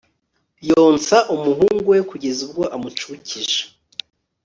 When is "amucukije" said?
2.75-3.59